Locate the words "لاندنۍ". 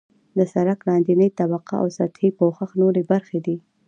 0.87-1.29